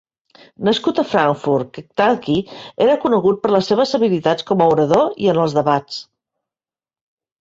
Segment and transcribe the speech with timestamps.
[0.67, 2.37] Nascut a Frankfort, Kentucky,
[2.85, 6.01] era conegut per les seves habilitats com a orador i en els debats.